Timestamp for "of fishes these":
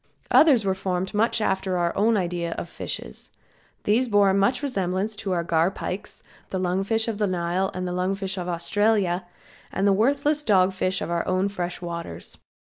2.57-4.07